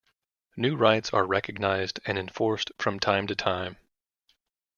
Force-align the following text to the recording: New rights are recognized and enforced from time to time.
New 0.57 0.75
rights 0.75 1.11
are 1.13 1.27
recognized 1.27 1.99
and 2.07 2.17
enforced 2.17 2.71
from 2.79 2.99
time 2.99 3.27
to 3.27 3.35
time. 3.35 3.77